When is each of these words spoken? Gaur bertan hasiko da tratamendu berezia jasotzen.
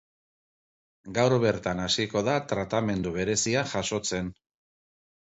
Gaur 1.17 1.35
bertan 1.43 1.83
hasiko 1.85 2.25
da 2.31 2.39
tratamendu 2.55 3.15
berezia 3.21 3.67
jasotzen. 3.77 4.37